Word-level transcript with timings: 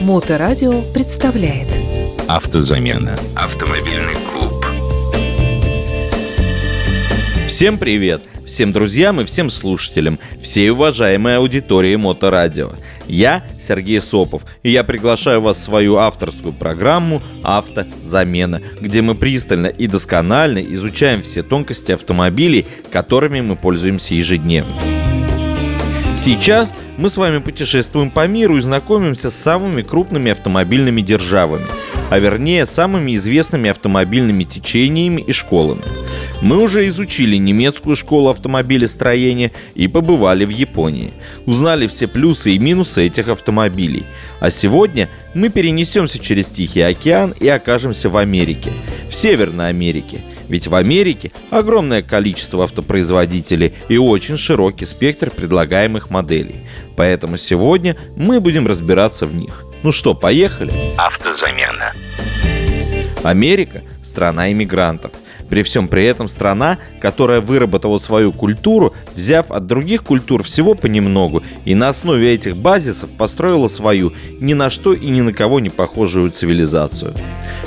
Моторадио 0.00 0.82
представляет 0.94 1.66
Автозамена. 2.28 3.18
Автомобильный 3.34 4.14
клуб. 4.30 4.64
Всем 7.48 7.78
привет! 7.78 8.22
Всем 8.46 8.72
друзьям 8.72 9.20
и 9.20 9.24
всем 9.24 9.50
слушателям, 9.50 10.18
всей 10.40 10.70
уважаемой 10.70 11.36
аудитории 11.36 11.96
Моторадио. 11.96 12.70
Я 13.08 13.44
Сергей 13.60 14.00
Сопов, 14.00 14.42
и 14.62 14.70
я 14.70 14.84
приглашаю 14.84 15.42
вас 15.42 15.58
в 15.58 15.62
свою 15.62 15.96
авторскую 15.96 16.54
программу 16.54 17.20
«Автозамена», 17.42 18.62
где 18.80 19.02
мы 19.02 19.16
пристально 19.16 19.66
и 19.66 19.86
досконально 19.86 20.60
изучаем 20.60 21.22
все 21.22 21.42
тонкости 21.42 21.92
автомобилей, 21.92 22.66
которыми 22.90 23.40
мы 23.40 23.56
пользуемся 23.56 24.14
ежедневно. 24.14 24.72
Сейчас 26.16 26.72
мы 26.98 27.08
с 27.08 27.16
вами 27.16 27.38
путешествуем 27.38 28.10
по 28.10 28.26
миру 28.26 28.58
и 28.58 28.60
знакомимся 28.60 29.30
с 29.30 29.34
самыми 29.34 29.82
крупными 29.82 30.32
автомобильными 30.32 31.00
державами, 31.00 31.64
а 32.10 32.18
вернее 32.18 32.66
самыми 32.66 33.14
известными 33.14 33.70
автомобильными 33.70 34.42
течениями 34.42 35.22
и 35.22 35.32
школами. 35.32 35.82
Мы 36.42 36.60
уже 36.60 36.88
изучили 36.88 37.36
немецкую 37.36 37.94
школу 37.94 38.30
автомобилестроения 38.30 39.52
и 39.76 39.86
побывали 39.86 40.44
в 40.44 40.50
Японии. 40.50 41.12
Узнали 41.46 41.86
все 41.86 42.08
плюсы 42.08 42.52
и 42.52 42.58
минусы 42.58 43.06
этих 43.06 43.28
автомобилей. 43.28 44.04
А 44.40 44.50
сегодня 44.50 45.08
мы 45.34 45.50
перенесемся 45.50 46.18
через 46.18 46.48
Тихий 46.48 46.80
океан 46.80 47.32
и 47.38 47.46
окажемся 47.48 48.08
в 48.08 48.16
Америке, 48.16 48.72
в 49.08 49.14
Северной 49.14 49.68
Америке– 49.68 50.22
ведь 50.48 50.66
в 50.66 50.74
Америке 50.74 51.32
огромное 51.50 52.02
количество 52.02 52.64
автопроизводителей 52.64 53.72
и 53.88 53.98
очень 53.98 54.36
широкий 54.36 54.84
спектр 54.84 55.30
предлагаемых 55.30 56.10
моделей. 56.10 56.56
Поэтому 56.96 57.36
сегодня 57.36 57.96
мы 58.16 58.40
будем 58.40 58.66
разбираться 58.66 59.26
в 59.26 59.34
них. 59.34 59.64
Ну 59.82 59.92
что, 59.92 60.14
поехали? 60.14 60.72
Автозамена. 60.96 61.92
Америка– 63.22 63.82
страна 64.02 64.50
иммигрантов– 64.50 65.12
при 65.48 65.62
всем 65.62 65.88
при 65.88 66.04
этом 66.04 66.28
страна, 66.28 66.78
которая 67.00 67.40
выработала 67.40 67.98
свою 67.98 68.32
культуру, 68.32 68.94
взяв 69.14 69.50
от 69.50 69.66
других 69.66 70.02
культур 70.04 70.42
всего 70.42 70.74
понемногу, 70.74 71.42
и 71.64 71.74
на 71.74 71.88
основе 71.88 72.32
этих 72.32 72.56
базисов 72.56 73.10
построила 73.10 73.68
свою 73.68 74.12
ни 74.40 74.54
на 74.54 74.70
что 74.70 74.92
и 74.92 75.06
ни 75.08 75.20
на 75.20 75.32
кого 75.32 75.60
не 75.60 75.70
похожую 75.70 76.30
цивилизацию. 76.30 77.14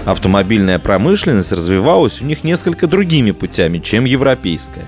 Автомобильная 0.05 0.79
промышленность 0.79 1.51
развивалась 1.51 2.21
у 2.21 2.25
них 2.25 2.43
несколько 2.43 2.87
другими 2.87 3.31
путями, 3.31 3.79
чем 3.79 4.05
европейская. 4.05 4.85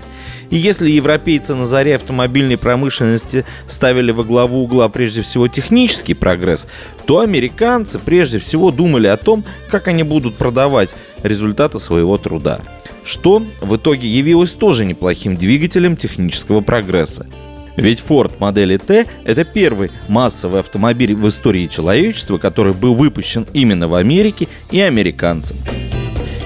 И 0.49 0.57
если 0.57 0.89
европейцы 0.89 1.55
на 1.55 1.65
заре 1.65 1.95
автомобильной 1.95 2.57
промышленности 2.57 3.45
ставили 3.67 4.11
во 4.11 4.23
главу 4.23 4.63
угла 4.63 4.89
прежде 4.89 5.21
всего 5.21 5.47
технический 5.47 6.13
прогресс, 6.13 6.67
то 7.05 7.19
американцы 7.19 7.99
прежде 7.99 8.39
всего 8.39 8.71
думали 8.71 9.07
о 9.07 9.17
том, 9.17 9.43
как 9.69 9.87
они 9.87 10.03
будут 10.03 10.35
продавать 10.35 10.95
результаты 11.23 11.79
своего 11.79 12.17
труда 12.17 12.61
что 13.03 13.43
в 13.61 13.75
итоге 13.75 14.07
явилось 14.07 14.53
тоже 14.53 14.85
неплохим 14.85 15.35
двигателем 15.35 15.95
технического 15.95 16.61
прогресса. 16.61 17.27
Ведь 17.75 18.03
Ford 18.07 18.33
модели 18.39 18.77
T– 18.77 19.07
это 19.23 19.43
первый 19.45 19.91
массовый 20.07 20.59
автомобиль 20.59 21.15
в 21.15 21.27
истории 21.27 21.67
человечества, 21.67 22.37
который 22.37 22.73
был 22.73 22.93
выпущен 22.93 23.47
именно 23.53 23.87
в 23.87 23.95
Америке 23.95 24.47
и 24.71 24.79
американцам. 24.79 25.57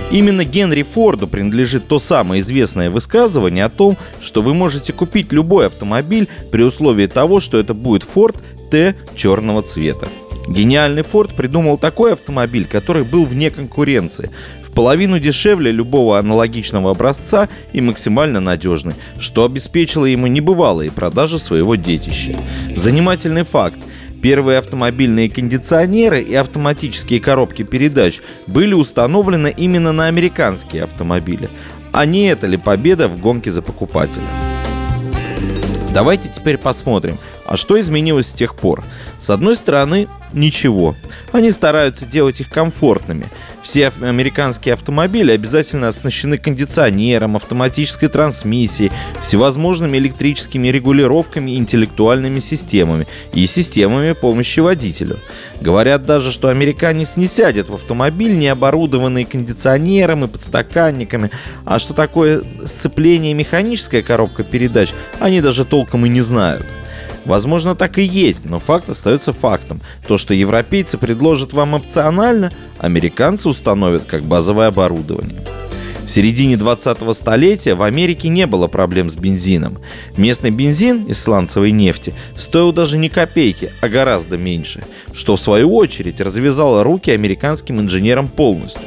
Именно 0.09 0.45
Генри 0.45 0.83
Форду 0.83 1.27
принадлежит 1.27 1.87
то 1.87 1.99
самое 1.99 2.41
известное 2.41 2.89
высказывание 2.89 3.65
о 3.65 3.69
том, 3.69 3.97
что 4.21 4.41
вы 4.41 4.53
можете 4.53 4.93
купить 4.93 5.33
любой 5.33 5.67
автомобиль 5.67 6.29
при 6.49 6.63
условии 6.63 7.07
того, 7.07 7.41
что 7.41 7.57
это 7.57 7.73
будет 7.73 8.07
Ford 8.15 8.37
T 8.71 8.95
черного 9.15 9.63
цвета. 9.63 10.07
Гениальный 10.47 11.03
Ford 11.03 11.35
придумал 11.35 11.77
такой 11.77 12.13
автомобиль, 12.13 12.65
который 12.65 13.03
был 13.03 13.25
вне 13.25 13.51
конкуренции, 13.51 14.31
половину 14.77 15.17
дешевле 15.17 15.71
любого 15.71 16.19
аналогичного 16.19 16.91
образца 16.91 17.49
и 17.73 17.81
максимально 17.81 18.41
надежный, 18.41 18.93
что 19.17 19.43
обеспечило 19.43 20.05
ему 20.05 20.27
небывалые 20.27 20.91
продажи 20.91 21.39
своего 21.39 21.73
детища. 21.73 22.35
Занимательный 22.75 23.43
факт. 23.43 23.79
Первые 24.21 24.59
автомобильные 24.59 25.31
кондиционеры 25.31 26.21
и 26.21 26.35
автоматические 26.35 27.19
коробки 27.19 27.63
передач 27.63 28.21
были 28.45 28.75
установлены 28.75 29.51
именно 29.57 29.93
на 29.93 30.05
американские 30.05 30.83
автомобили. 30.83 31.49
А 31.91 32.05
не 32.05 32.27
это 32.27 32.45
ли 32.45 32.57
победа 32.57 33.07
в 33.07 33.19
гонке 33.19 33.49
за 33.49 33.63
покупателя? 33.63 34.27
Давайте 35.91 36.29
теперь 36.29 36.59
посмотрим, 36.59 37.17
а 37.47 37.57
что 37.57 37.79
изменилось 37.79 38.27
с 38.27 38.33
тех 38.33 38.53
пор. 38.53 38.83
С 39.19 39.31
одной 39.31 39.55
стороны, 39.55 40.07
ничего. 40.37 40.95
Они 41.31 41.51
стараются 41.51 42.05
делать 42.05 42.39
их 42.41 42.49
комфортными– 42.49 43.27
все 43.67 43.91
американские 43.99 44.75
автомобили 44.75 45.33
обязательно 45.33 45.89
оснащены 45.89 46.37
кондиционером, 46.37 47.35
автоматической 47.35 48.07
трансмиссией, 48.07 48.93
всевозможными 49.21 49.97
электрическими 49.97 50.69
регулировками 50.69 51.51
и 51.51 51.57
интеллектуальными 51.57 52.39
системами 52.39 53.07
и 53.33 53.45
системами 53.45 54.13
помощи 54.13 54.61
водителю. 54.61 55.19
Говорят 55.59 56.05
даже, 56.05 56.31
что 56.31 56.47
американец 56.47 57.17
не 57.17 57.27
сядет 57.27 57.67
в 57.67 57.73
автомобиль, 57.73 58.37
не 58.37 58.47
оборудованный 58.47 59.25
кондиционером 59.25 60.23
и 60.23 60.27
подстаканниками, 60.29 61.29
а 61.65 61.79
что 61.79 61.93
такое 61.93 62.43
сцепление 62.63 63.33
механическая 63.33 64.01
коробка 64.01 64.45
передач, 64.45 64.93
они 65.19 65.41
даже 65.41 65.65
толком 65.65 66.05
и 66.05 66.09
не 66.09 66.21
знают. 66.21 66.65
Возможно, 67.27 67.75
так 67.75 67.97
и 67.97 68.03
есть, 68.03 68.45
но 68.45 68.57
факт 68.57 68.89
остается 68.89 69.33
фактом. 69.33 69.81
То, 70.07 70.17
что 70.17 70.33
европейцы 70.33 70.97
предложат 70.97 71.51
вам 71.51 71.73
опционально, 71.73 72.53
американцы 72.79 73.49
установят 73.49 74.05
как 74.05 74.23
базовое 74.23 74.67
оборудование. 74.67 75.35
В 76.05 76.09
середине 76.09 76.55
20-го 76.55 77.11
столетия 77.11 77.75
в 77.75 77.81
Америке 77.81 78.29
не 78.29 78.47
было 78.47 78.67
проблем 78.67 79.09
с 79.09 79.15
бензином. 79.17 79.77
Местный 80.15 80.51
бензин 80.51 81.03
из 81.03 81.21
сланцевой 81.21 81.71
нефти 81.71 82.13
стоил 82.37 82.71
даже 82.71 82.97
не 82.97 83.09
копейки, 83.09 83.73
а 83.81 83.89
гораздо 83.89 84.37
меньше, 84.37 84.85
что 85.11 85.35
в 85.35 85.41
свою 85.41 85.75
очередь 85.75 86.21
развязало 86.21 86.81
руки 86.81 87.11
американским 87.11 87.81
инженерам 87.81 88.29
полностью. 88.29 88.83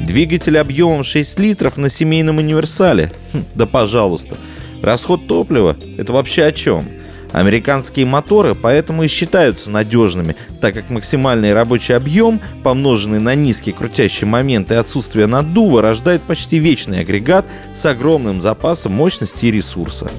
Двигатель 0.00 0.58
объемом 0.58 1.04
6 1.04 1.38
литров 1.38 1.76
на 1.76 1.88
семейном 1.88 2.38
универсале? 2.38 3.12
Хм, 3.32 3.44
да 3.54 3.66
пожалуйста. 3.66 4.36
Расход 4.82 5.28
топлива– 5.28 5.76
это 5.96 6.12
вообще 6.12 6.46
о 6.46 6.50
чем?– 6.50 6.88
Американские 7.34 8.06
моторы 8.06 8.54
поэтому 8.54 9.02
и 9.02 9.08
считаются 9.08 9.68
надежными, 9.68 10.36
так 10.60 10.72
как 10.72 10.88
максимальный 10.88 11.52
рабочий 11.52 11.92
объем, 11.92 12.40
помноженный 12.62 13.18
на 13.18 13.34
низкий 13.34 13.72
крутящий 13.72 14.24
момент 14.24 14.70
и 14.70 14.74
отсутствие 14.76 15.26
наддува, 15.26 15.82
рождает 15.82 16.22
почти 16.22 16.60
вечный 16.60 17.00
агрегат 17.00 17.44
с 17.74 17.84
огромным 17.86 18.40
запасом 18.40 18.92
мощности 18.92 19.46
и 19.46 19.50
ресурса. 19.50 20.12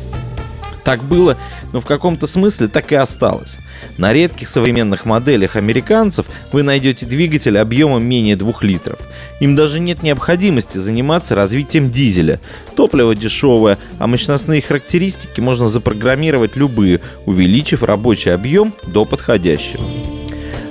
Так 0.86 1.04
было, 1.04 1.36
но 1.74 1.82
в 1.82 1.86
каком-то 1.86 2.28
смысле 2.28 2.68
так 2.68 2.92
и 2.92 2.96
осталось. 2.96 3.58
На 3.98 4.14
редких 4.14 4.48
современных 4.48 5.06
моделях 5.06 5.56
американцев 5.56 6.28
вы 6.52 6.62
найдете 6.62 7.08
двигатель 7.08 7.58
объемом 7.58 8.06
менее 8.06 8.36
2 8.36 8.54
литров. 8.62 9.00
Им 9.40 9.56
даже 9.56 9.80
нет 9.80 10.04
необходимости 10.04 10.78
заниматься 10.78 11.34
развитием 11.34 11.90
дизеля. 11.90 12.40
Топливо 12.76 13.16
дешевое, 13.16 13.80
а 13.98 14.06
мощностные 14.06 14.62
характеристики 14.62 15.42
можно 15.42 15.68
запрограммировать 15.68 16.56
любые, 16.56 17.02
увеличив 17.26 17.82
рабочий 17.82 18.30
объем 18.30 18.74
до 18.86 19.06
подходящего. 19.06 19.84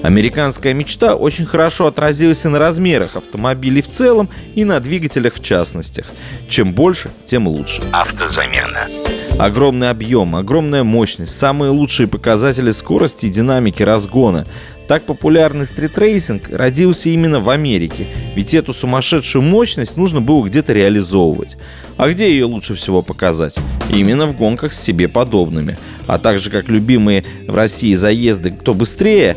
Американская 0.05 0.75
мечта 0.75 1.15
очень 1.15 1.47
хорошо 1.47 1.87
отразилась 1.87 2.45
и 2.45 2.49
на 2.49 2.59
размерах 2.59 3.17
автомобилей 3.17 3.81
в 3.81 3.89
целом, 3.89 4.29
и 4.55 4.63
на 4.63 4.79
двигателях 4.79 5.37
в 5.37 5.43
частностях. 5.43 6.05
Чем 6.47 6.75
больше, 6.75 7.11
тем 7.25 7.49
лучше. 7.49 7.81
Автозамена. 7.91 8.87
Огромный 9.39 9.89
объем, 9.89 10.37
огромная 10.37 10.85
мощность, 10.85 11.35
самые 11.35 11.71
лучшие 11.71 12.07
показатели 12.07 12.71
скорости 12.73 13.25
и 13.25 13.31
динамики 13.31 13.83
разгона. 13.83 14.47
Так 14.89 15.05
популярный 15.05 15.65
стритрейсинг 15.65 16.51
родился 16.51 17.09
именно 17.09 17.41
в 17.41 17.49
Америке, 17.49 18.07
ведь 18.35 18.53
эту 18.53 18.75
сумасшедшую 18.75 19.41
мощность 19.41 19.97
нужно 19.97 20.21
было 20.21 20.47
где-то 20.47 20.75
реализовывать. 20.75 21.57
А 21.97 22.11
где 22.11 22.29
ее 22.29 22.45
лучше 22.45 22.75
всего 22.75 23.01
показать? 23.01 23.57
Именно 23.89 24.27
в 24.27 24.37
гонках 24.37 24.75
с 24.75 24.83
себе 24.83 25.09
подобными. 25.09 25.79
А 26.07 26.19
также 26.19 26.51
как 26.51 26.69
любимые 26.69 27.25
в 27.47 27.55
России 27.55 27.95
заезды 27.95 28.51
«Кто 28.51 28.75
быстрее?» 28.75 29.37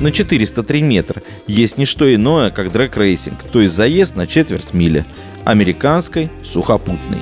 На 0.00 0.12
403 0.12 0.82
метра 0.82 1.22
есть 1.46 1.78
не 1.78 1.84
что 1.84 2.12
иное, 2.12 2.50
как 2.50 2.72
дрэг-рейсинг, 2.72 3.36
то 3.50 3.60
есть 3.60 3.74
заезд 3.74 4.16
на 4.16 4.26
четверть 4.26 4.74
мили, 4.74 5.04
американской 5.44 6.30
сухопутной. 6.44 7.20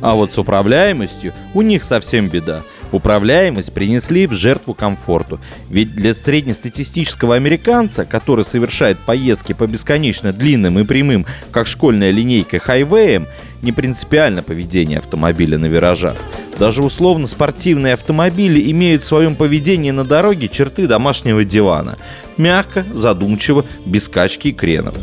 А 0.00 0.14
вот 0.14 0.32
с 0.32 0.38
управляемостью 0.38 1.32
у 1.54 1.62
них 1.62 1.84
совсем 1.84 2.28
беда. 2.28 2.62
Управляемость 2.90 3.72
принесли 3.72 4.26
в 4.26 4.32
жертву 4.32 4.72
комфорту. 4.72 5.40
Ведь 5.68 5.94
для 5.94 6.14
среднестатистического 6.14 7.34
американца, 7.34 8.06
который 8.06 8.44
совершает 8.44 8.98
поездки 8.98 9.52
по 9.52 9.66
бесконечно 9.66 10.32
длинным 10.32 10.78
и 10.78 10.84
прямым, 10.84 11.26
как 11.50 11.66
школьная 11.66 12.10
линейка, 12.10 12.58
хайвеям, 12.58 13.26
не 13.60 13.72
принципиально 13.72 14.42
поведение 14.42 14.98
автомобиля 14.98 15.58
на 15.58 15.66
виражах. 15.66 16.16
Даже 16.58 16.82
условно 16.82 17.28
спортивные 17.28 17.94
автомобили 17.94 18.70
имеют 18.72 19.02
в 19.02 19.06
своем 19.06 19.36
поведении 19.36 19.92
на 19.92 20.04
дороге 20.04 20.48
черты 20.48 20.86
домашнего 20.86 21.44
дивана. 21.44 21.96
Мягко, 22.36 22.84
задумчиво, 22.92 23.64
без 23.86 24.04
скачки 24.04 24.48
и 24.48 24.52
кренов. 24.52 24.94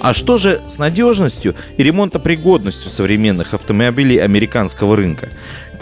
А 0.00 0.12
что 0.14 0.36
же 0.36 0.60
с 0.68 0.78
надежностью 0.78 1.54
и 1.76 1.82
ремонтопригодностью 1.82 2.90
современных 2.90 3.54
автомобилей 3.54 4.16
американского 4.16 4.96
рынка? 4.96 5.28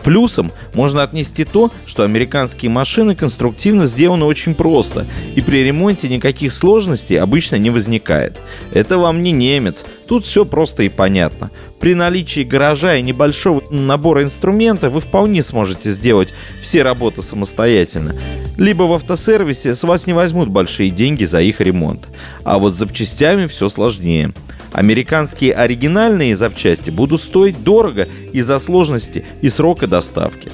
Плюсом 0.02 0.50
можно 0.74 1.02
отнести 1.02 1.44
то, 1.44 1.70
что 1.86 2.04
американские 2.04 2.70
машины 2.70 3.14
конструктивно 3.14 3.86
сделаны 3.86 4.24
очень 4.24 4.54
просто, 4.54 5.06
и 5.34 5.40
при 5.40 5.62
ремонте 5.64 6.08
никаких 6.08 6.52
сложностей 6.52 7.18
обычно 7.18 7.56
не 7.56 7.70
возникает. 7.70 8.38
Это 8.72 8.98
вам 8.98 9.22
не 9.22 9.32
немец, 9.32 9.84
тут 10.06 10.24
все 10.24 10.44
просто 10.44 10.84
и 10.84 10.88
понятно. 10.88 11.50
При 11.80 11.94
наличии 11.94 12.44
гаража 12.44 12.96
и 12.96 13.02
небольшого 13.02 13.62
набора 13.70 14.22
инструмента 14.22 14.90
вы 14.90 15.00
вполне 15.00 15.42
сможете 15.42 15.90
сделать 15.90 16.34
все 16.60 16.82
работы 16.82 17.22
самостоятельно. 17.22 18.14
Либо 18.58 18.82
в 18.82 18.92
автосервисе 18.92 19.74
с 19.74 19.82
вас 19.84 20.06
не 20.06 20.12
возьмут 20.12 20.50
большие 20.50 20.90
деньги 20.90 21.24
за 21.24 21.40
их 21.40 21.62
ремонт. 21.62 22.08
А 22.44 22.58
вот 22.58 22.74
с 22.74 22.78
запчастями 22.78 23.46
все 23.46 23.70
сложнее. 23.70 24.34
Американские 24.72 25.52
оригинальные 25.54 26.36
запчасти 26.36 26.90
будут 26.90 27.20
стоить 27.20 27.62
дорого 27.62 28.08
из-за 28.32 28.58
сложности 28.58 29.24
и 29.40 29.48
срока 29.48 29.86
доставки. 29.86 30.50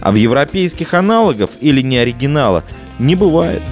А 0.00 0.12
в 0.12 0.14
европейских 0.14 0.94
аналогов 0.94 1.50
или 1.60 1.82
не 1.82 1.98
оригинала 1.98 2.64
не 2.98 3.14
бывает. 3.14 3.62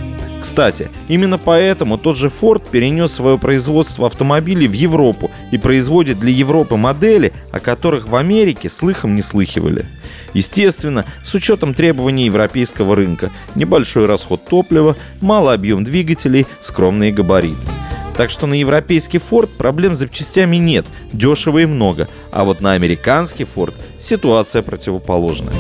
Кстати, 0.40 0.88
именно 1.08 1.36
поэтому 1.36 1.98
тот 1.98 2.16
же 2.16 2.28
Ford 2.28 2.62
перенес 2.70 3.12
свое 3.12 3.38
производство 3.38 4.06
автомобилей 4.06 4.68
в 4.68 4.72
Европу 4.72 5.30
и 5.50 5.58
производит 5.58 6.20
для 6.20 6.30
Европы 6.30 6.76
модели, 6.76 7.32
о 7.50 7.58
которых 7.58 8.08
в 8.08 8.14
Америке 8.14 8.70
слыхом 8.70 9.16
не 9.16 9.22
слыхивали. 9.22 9.84
Естественно, 10.34 11.04
с 11.24 11.34
учетом 11.34 11.74
требований 11.74 12.26
европейского 12.26 12.94
рынка, 12.94 13.30
небольшой 13.56 14.06
расход 14.06 14.44
топлива, 14.44 14.96
малый 15.20 15.54
объем 15.54 15.82
двигателей, 15.82 16.46
скромные 16.62 17.12
габариты. 17.12 17.56
Так 18.18 18.30
что 18.30 18.48
на 18.48 18.54
европейский 18.54 19.18
Ford 19.18 19.46
проблем 19.46 19.94
с 19.94 20.00
запчастями 20.00 20.56
нет, 20.56 20.84
дешево 21.12 21.58
и 21.58 21.66
много. 21.66 22.08
А 22.32 22.42
вот 22.42 22.60
на 22.60 22.72
американский 22.72 23.44
Ford 23.44 23.74
ситуация 24.00 24.62
противоположная. 24.62 25.54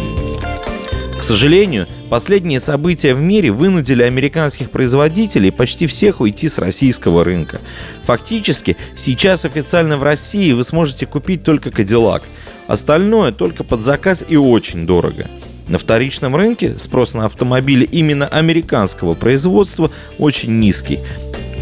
К 1.16 1.22
сожалению, 1.22 1.86
последние 2.10 2.58
события 2.58 3.14
в 3.14 3.20
мире 3.20 3.52
вынудили 3.52 4.02
американских 4.02 4.70
производителей 4.70 5.52
почти 5.52 5.86
всех 5.86 6.20
уйти 6.20 6.48
с 6.48 6.58
российского 6.58 7.22
рынка. 7.22 7.60
Фактически, 8.02 8.76
сейчас 8.96 9.44
официально 9.44 9.96
в 9.96 10.02
России 10.02 10.50
вы 10.50 10.64
сможете 10.64 11.06
купить 11.06 11.44
только 11.44 11.70
Cadillac. 11.70 12.22
Остальное 12.66 13.30
только 13.30 13.62
под 13.62 13.82
заказ 13.82 14.24
и 14.28 14.36
очень 14.36 14.84
дорого. 14.84 15.28
На 15.68 15.78
вторичном 15.78 16.34
рынке 16.34 16.76
спрос 16.78 17.14
на 17.14 17.26
автомобили 17.26 17.84
именно 17.84 18.26
американского 18.26 19.14
производства 19.14 19.92
очень 20.18 20.58
низкий 20.58 20.98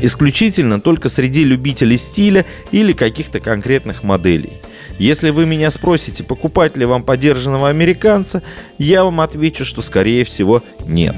исключительно 0.02 0.80
только 0.80 1.08
среди 1.08 1.44
любителей 1.44 1.98
стиля 1.98 2.44
или 2.70 2.92
каких-то 2.92 3.40
конкретных 3.40 4.02
моделей. 4.02 4.54
Если 4.98 5.30
вы 5.30 5.44
меня 5.44 5.70
спросите, 5.70 6.24
покупать 6.24 6.76
ли 6.76 6.86
вам 6.86 7.02
подержанного 7.02 7.68
американца, 7.68 8.42
я 8.78 9.04
вам 9.04 9.20
отвечу, 9.20 9.64
что 9.64 9.82
скорее 9.82 10.24
всего 10.24 10.62
нет. 10.86 11.14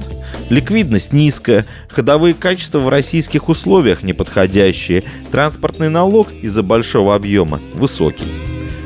Ликвидность 0.50 1.12
низкая, 1.12 1.64
ходовые 1.88 2.34
качества 2.34 2.80
в 2.80 2.88
российских 2.88 3.48
условиях 3.48 4.02
неподходящие, 4.02 5.04
транспортный 5.30 5.90
налог 5.90 6.28
из-за 6.42 6.62
большого 6.62 7.14
объема 7.14 7.60
высокий. 7.74 8.24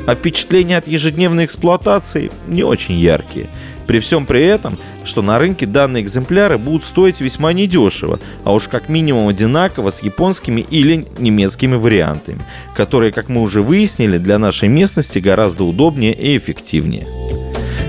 А 0.05 0.15
впечатления 0.15 0.77
от 0.77 0.87
ежедневной 0.87 1.45
эксплуатации 1.45 2.31
не 2.47 2.63
очень 2.63 2.95
яркие– 2.95 3.47
при 3.87 3.99
всем 3.99 4.25
при 4.25 4.41
этом, 4.43 4.77
что 5.03 5.21
на 5.21 5.39
рынке 5.39 5.65
данные 5.65 6.03
экземпляры 6.03 6.57
будут 6.57 6.83
стоить 6.83 7.21
весьма 7.21 7.53
недешево, 7.53 8.19
а 8.43 8.53
уж 8.53 8.67
как 8.67 8.89
минимум 8.89 9.27
одинаково 9.27 9.91
с 9.91 10.01
японскими 10.03 10.61
или 10.61 11.05
немецкими 11.17 11.75
вариантами, 11.75 12.39
которые, 12.75 13.11
как 13.11 13.29
мы 13.29 13.41
уже 13.41 13.61
выяснили, 13.61 14.17
для 14.17 14.39
нашей 14.39 14.69
местности 14.69 15.19
гораздо 15.19 15.63
удобнее 15.63 16.13
и 16.13 16.37
эффективнее. 16.37 17.05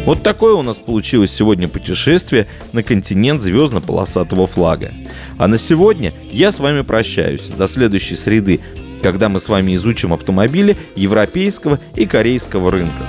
Вот 0.05 0.23
такое 0.23 0.55
у 0.55 0.63
нас 0.63 0.77
получилось 0.77 1.33
сегодня 1.33 1.67
путешествие 1.67 2.47
на 2.73 2.83
континент 2.83 3.41
звездно-полосатого 3.41 4.47
флага. 4.47 4.93
А 5.39 5.49
на 5.49 5.57
сегодня 5.57 6.13
я 6.31 6.53
с 6.53 6.59
вами 6.59 6.83
прощаюсь. 6.83 7.47
До 7.49 7.67
следующей 7.67 8.17
среды, 8.17 8.61
когда 9.03 9.31
мы 9.31 9.41
с 9.41 9.49
вами 9.49 9.75
изучим 9.75 10.13
автомобили 10.13 10.77
европейского 10.95 11.81
и 11.95 12.05
корейского 12.05 12.71
рынков. 12.71 13.07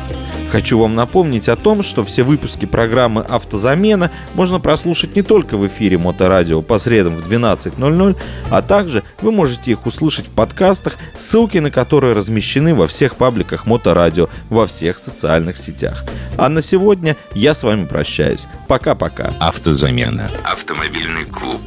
Хочу 0.55 0.79
вам 0.79 0.95
напомнить 0.95 1.49
о 1.49 1.57
том, 1.57 1.83
что 1.83 2.05
все 2.05 2.23
выпуски 2.23 2.65
программы 2.65 3.23
«Автозамена» 3.23 4.09
можно 4.35 4.61
прослушать 4.61 5.13
не 5.13 5.21
только 5.21 5.57
в 5.57 5.67
эфире 5.67 5.97
Моторадио 5.97 6.61
по 6.61 6.79
средам 6.79 7.17
в 7.17 7.29
12.00, 7.29 8.15
а 8.49 8.61
также 8.61 9.03
вы 9.19 9.33
можете 9.33 9.71
их 9.71 9.85
услышать 9.85 10.27
в 10.27 10.31
подкастах, 10.31 10.95
ссылки 11.17 11.57
на 11.57 11.71
которые 11.71 12.13
размещены 12.13 12.73
во 12.73 12.87
всех 12.87 13.17
пабликах 13.17 13.65
Моторадио, 13.65 14.29
во 14.47 14.65
всех 14.65 14.97
социальных 14.97 15.57
сетях. 15.57 16.05
А 16.37 16.47
на 16.47 16.61
сегодня 16.61 17.17
я 17.33 17.53
с 17.53 17.61
вами 17.63 17.83
прощаюсь. 17.83 18.47
Пока-пока. 18.69 19.33
Автозамена. 19.41 20.29
Автомобильный 20.45 21.25
клуб. 21.25 21.59